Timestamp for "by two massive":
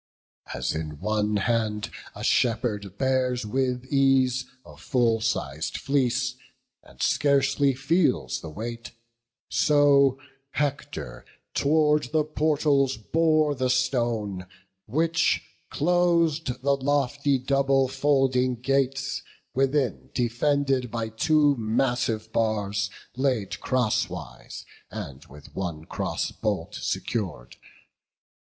20.89-22.31